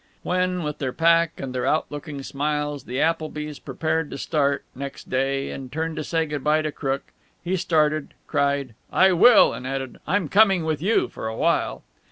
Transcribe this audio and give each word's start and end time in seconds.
When 0.23 0.63
with 0.63 0.79
their 0.79 0.93
pack 0.93 1.39
and 1.39 1.53
their 1.53 1.67
outlooking 1.67 2.23
smiles 2.23 2.85
the 2.85 2.99
Applebys 2.99 3.59
prepared 3.59 4.09
to 4.09 4.17
start, 4.17 4.63
next 4.73 5.11
day, 5.11 5.51
and 5.51 5.71
turned 5.71 5.95
to 5.97 6.03
say 6.03 6.25
good 6.25 6.43
by 6.43 6.63
to 6.63 6.71
Crook, 6.71 7.13
he 7.43 7.55
started, 7.55 8.15
cried, 8.25 8.73
"I 8.91 9.11
will!" 9.11 9.53
and 9.53 9.67
added, 9.67 9.99
"I'm 10.07 10.27
coming 10.27 10.65
with 10.65 10.81
you, 10.81 11.07
for 11.07 11.27
a 11.27 11.37
while!" 11.37 11.83